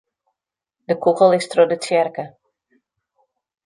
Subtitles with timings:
[0.87, 2.25] De kûgel is troch de tsjerke.